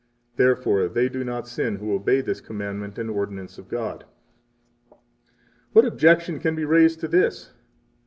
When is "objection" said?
5.85-6.39